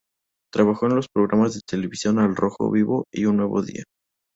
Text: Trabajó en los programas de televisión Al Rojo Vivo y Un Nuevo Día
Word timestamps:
Trabajó 0.51 0.87
en 0.87 0.95
los 0.95 1.07
programas 1.09 1.53
de 1.53 1.59
televisión 1.63 2.17
Al 2.17 2.35
Rojo 2.35 2.71
Vivo 2.71 3.05
y 3.13 3.25
Un 3.25 3.37
Nuevo 3.37 3.61
Día 3.61 3.83